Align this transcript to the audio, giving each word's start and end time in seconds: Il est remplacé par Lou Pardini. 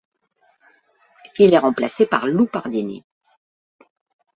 Il 1.37 1.53
est 1.53 1.59
remplacé 1.59 2.07
par 2.07 2.25
Lou 2.25 2.47
Pardini. 2.47 3.05